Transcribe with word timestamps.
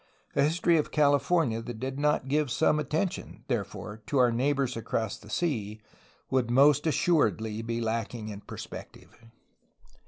A 0.35 0.41
history 0.41 0.77
of 0.77 0.89
California 0.89 1.61
that 1.61 1.79
did 1.79 1.99
not 1.99 2.27
give 2.27 2.49
some 2.49 2.79
attention, 2.79 3.43
therefore, 3.47 4.01
to 4.07 4.17
our 4.17 4.31
neighbors 4.31 4.75
across 4.75 5.15
the 5.15 5.29
sea 5.29 5.79
would 6.31 6.49
most 6.49 6.87
assuredly 6.87 7.61
be 7.61 7.79
lacking 7.79 8.29
in 8.29 8.41
perspective. 8.41 9.15